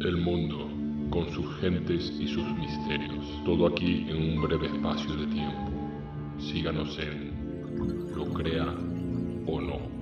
[0.00, 0.66] El mundo,
[1.10, 3.22] con sus gentes y sus misterios.
[3.44, 5.70] Todo aquí en un breve espacio de tiempo.
[6.38, 8.74] Síganos en Lo Crea
[9.46, 9.99] o No.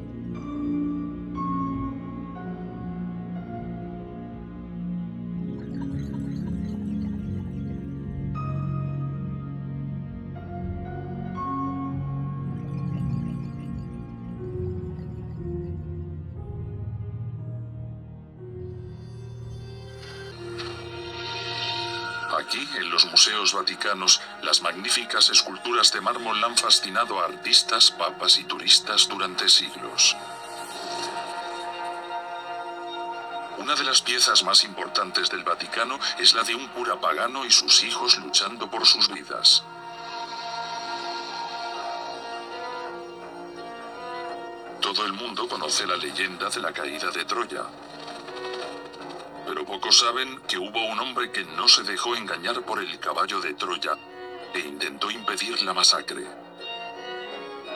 [22.38, 28.38] Aquí, en los museos vaticanos, las magníficas esculturas de mármol han fascinado a artistas, papas
[28.38, 30.16] y turistas durante siglos.
[33.58, 37.50] Una de las piezas más importantes del Vaticano es la de un cura pagano y
[37.50, 39.64] sus hijos luchando por sus vidas.
[44.80, 47.64] Todo el mundo conoce la leyenda de la caída de Troya,
[49.68, 53.52] pocos saben que hubo un hombre que no se dejó engañar por el caballo de
[53.52, 53.92] Troya
[54.54, 56.26] e intentó impedir la masacre.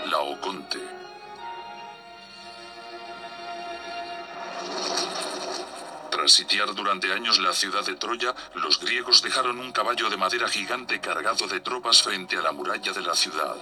[0.06, 0.80] Laoconte.
[6.10, 10.48] Tras sitiar durante años la ciudad de Troya, los griegos dejaron un caballo de madera
[10.48, 13.56] gigante cargado de tropas frente a la muralla de la ciudad.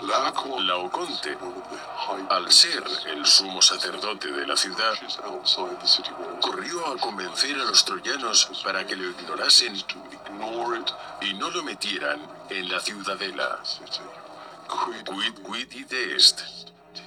[0.00, 1.36] Laoconte,
[2.30, 4.94] al ser el sumo sacerdote de la ciudad,
[6.40, 9.74] corrió a convencer a los troyanos para que lo ignorasen
[11.20, 13.60] y no lo metieran en la ciudadela.
[14.68, 16.40] Quid quid id est,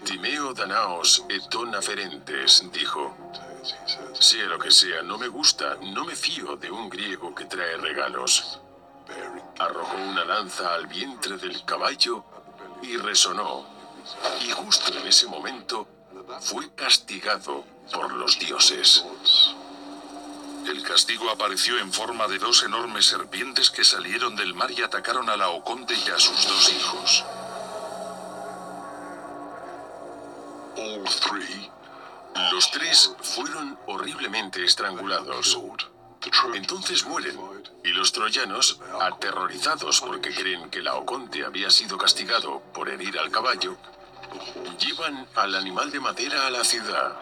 [0.04, 3.16] timeo danaos et ton aferentes, dijo.
[4.20, 7.78] Sea lo que sea, no me gusta, no me fío de un griego que trae
[7.78, 8.60] regalos.
[9.60, 12.26] Arrojó una lanza al vientre del caballo
[12.82, 13.66] y resonó.
[14.46, 15.88] Y justo en ese momento
[16.40, 19.06] fue castigado por los dioses.
[20.68, 25.30] El castigo apareció en forma de dos enormes serpientes que salieron del mar y atacaron
[25.30, 27.26] a Laoconte y a sus dos hijos.
[32.52, 35.58] Los tres fueron horriblemente estrangulados.
[36.54, 37.40] Entonces mueren,
[37.84, 43.76] y los troyanos, aterrorizados porque creen que Laoconte había sido castigado por herir al caballo,
[44.80, 47.18] llevan al animal de madera a la ciudad.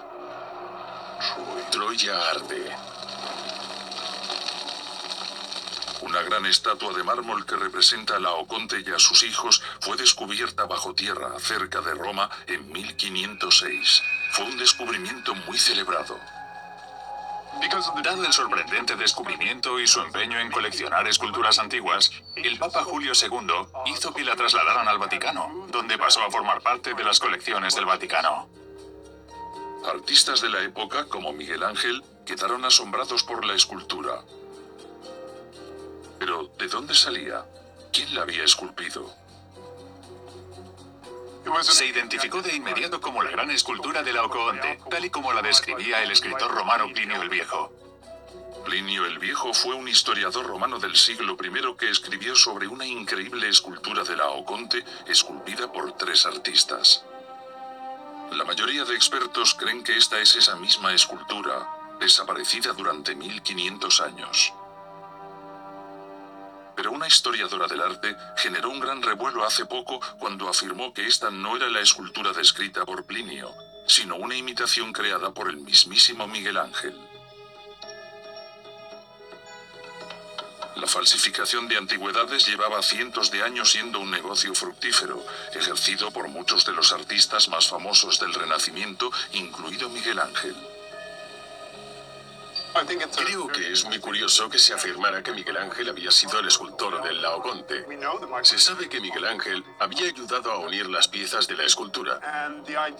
[1.72, 2.76] Troya arde.
[6.02, 10.66] Una gran estatua de mármol que representa a Laoconte y a sus hijos fue descubierta
[10.66, 14.02] bajo tierra cerca de Roma en 1506.
[14.32, 16.18] Fue un descubrimiento muy celebrado.
[18.04, 23.92] Dado el sorprendente descubrimiento y su empeño en coleccionar esculturas antiguas, el Papa Julio II
[23.94, 27.86] hizo que la trasladaran al Vaticano, donde pasó a formar parte de las colecciones del
[27.86, 28.50] Vaticano.
[29.86, 34.24] Artistas de la época, como Miguel Ángel, quedaron asombrados por la escultura.
[36.18, 37.46] Pero, ¿de dónde salía?
[37.92, 39.14] ¿Quién la había esculpido?
[41.62, 46.02] Se identificó de inmediato como la gran escultura de Laocoonte, tal y como la describía
[46.04, 47.74] el escritor romano Plinio el Viejo.
[48.66, 53.50] Plinio el Viejo fue un historiador romano del siglo I que escribió sobre una increíble
[53.50, 57.04] escultura de Laoconte esculpida por tres artistas.
[58.32, 61.68] La mayoría de expertos creen que esta es esa misma escultura,
[62.00, 64.54] desaparecida durante 1500 años.
[67.10, 71.68] Historiadora del arte generó un gran revuelo hace poco cuando afirmó que esta no era
[71.68, 73.52] la escultura descrita por Plinio,
[73.88, 76.96] sino una imitación creada por el mismísimo Miguel Ángel.
[80.76, 86.64] La falsificación de antigüedades llevaba cientos de años siendo un negocio fructífero, ejercido por muchos
[86.64, 90.56] de los artistas más famosos del Renacimiento, incluido Miguel Ángel.
[92.86, 97.04] Creo que es muy curioso que se afirmara que Miguel Ángel había sido el escultor
[97.04, 97.86] del Laoconte.
[98.44, 102.20] Se sabe que Miguel Ángel había ayudado a unir las piezas de la escultura.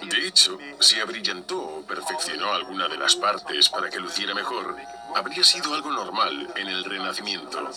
[0.02, 4.76] De hecho, si abrillantó o perfeccionó alguna de las partes para que luciera mejor,
[5.16, 7.70] habría sido algo normal en el Renacimiento.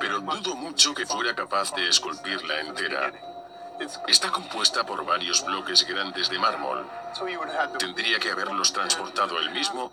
[0.00, 3.12] Pero dudo mucho que fuera capaz de esculpirla entera.
[4.06, 6.86] Está compuesta por varios bloques grandes de mármol.
[7.78, 9.92] Tendría que haberlos transportado él mismo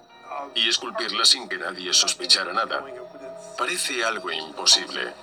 [0.56, 2.83] y esculpirla sin que nadie sospechara nada.
[3.57, 5.13] Parece algo imposible.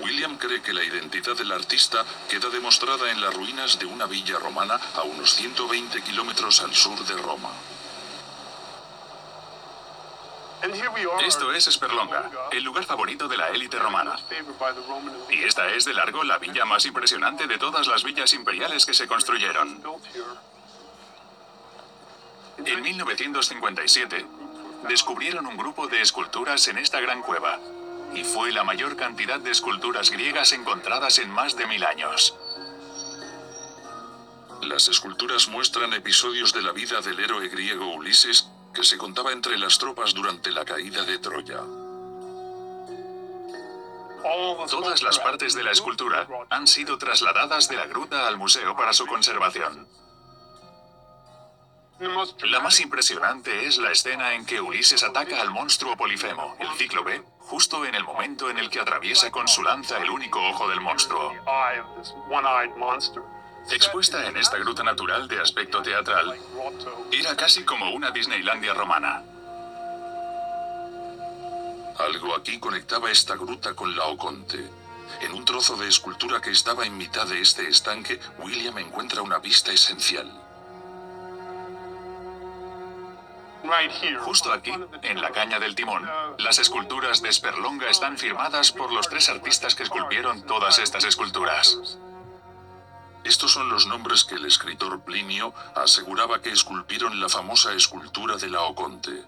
[0.00, 4.38] William cree que la identidad del artista queda demostrada en las ruinas de una villa
[4.38, 7.50] romana a unos 120 kilómetros al sur de Roma.
[11.26, 14.16] Esto es Esperlonga, el lugar favorito de la élite romana.
[15.28, 18.94] Y esta es de largo la villa más impresionante de todas las villas imperiales que
[18.94, 19.82] se construyeron.
[22.64, 24.24] En 1957,
[24.88, 27.58] descubrieron un grupo de esculturas en esta gran cueva,
[28.14, 32.36] y fue la mayor cantidad de esculturas griegas encontradas en más de mil años.
[34.62, 39.58] Las esculturas muestran episodios de la vida del héroe griego Ulises que se contaba entre
[39.58, 41.60] las tropas durante la caída de Troya.
[44.70, 48.92] Todas las partes de la escultura han sido trasladadas de la gruta al museo para
[48.92, 49.88] su conservación.
[52.42, 57.22] La más impresionante es la escena en que Ulises ataca al monstruo Polifemo, el cíclope,
[57.38, 60.80] justo en el momento en el que atraviesa con su lanza el único ojo del
[60.80, 61.32] monstruo.
[63.70, 66.36] Expuesta en esta gruta natural de aspecto teatral,
[67.10, 69.22] era casi como una Disneylandia romana.
[71.98, 74.68] Algo aquí conectaba esta gruta con la Oconte.
[75.20, 79.40] En un trozo de escultura que estaba en mitad de este estanque, William encuentra una
[79.40, 80.30] pista esencial.
[84.20, 84.72] Justo aquí,
[85.02, 86.08] en la caña del timón,
[86.38, 91.98] las esculturas de Sperlonga están firmadas por los tres artistas que esculpieron todas estas esculturas.
[93.24, 98.48] Estos son los nombres que el escritor Plinio aseguraba que esculpieron la famosa escultura de
[98.48, 99.24] Laoconte.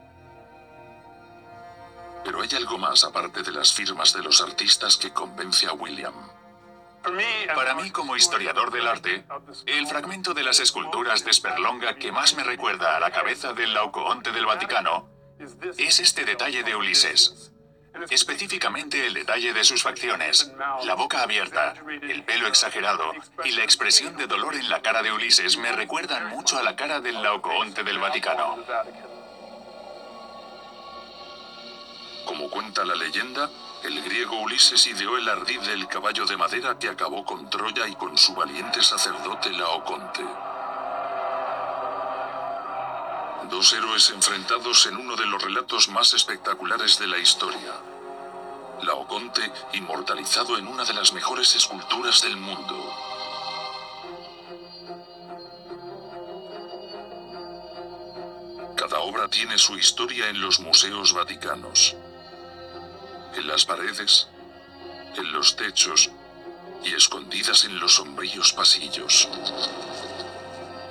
[2.25, 6.14] Pero hay algo más aparte de las firmas de los artistas que convence a William.
[7.55, 9.26] Para mí, como historiador del arte,
[9.67, 13.75] el fragmento de las esculturas de Sperlonga que más me recuerda a la cabeza del
[13.75, 15.08] Laucoonte del Vaticano
[15.76, 17.52] es este detalle de Ulises.
[18.11, 20.52] Específicamente el detalle de sus facciones,
[20.85, 23.12] la boca abierta, el pelo exagerado
[23.44, 26.75] y la expresión de dolor en la cara de Ulises me recuerdan mucho a la
[26.75, 28.58] cara del Laucoonte del Vaticano.
[32.26, 33.50] Como cuenta la leyenda,
[33.85, 37.94] el griego Ulises ideó el ardid del caballo de madera que acabó con Troya y
[37.94, 40.25] con su valiente sacerdote Laoconte.
[43.55, 47.73] Dos héroes enfrentados en uno de los relatos más espectaculares de la historia.
[48.83, 52.75] Laoconte inmortalizado en una de las mejores esculturas del mundo.
[58.77, 61.95] Cada obra tiene su historia en los museos vaticanos
[63.37, 64.27] en las paredes,
[65.17, 66.11] en los techos
[66.85, 69.29] y escondidas en los sombríos pasillos.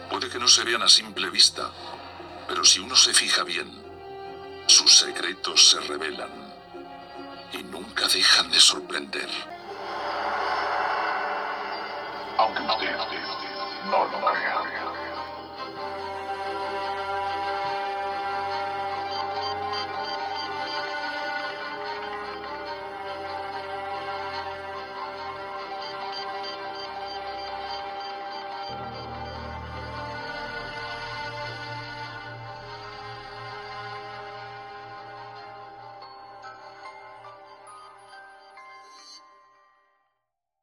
[0.09, 1.69] Puede que no se vean a simple vista,
[2.47, 3.71] pero si uno se fija bien,
[4.67, 6.31] sus secretos se revelan
[7.51, 9.29] y nunca dejan de sorprender.
[12.37, 12.95] Aunque usted
[13.85, 14.19] no lo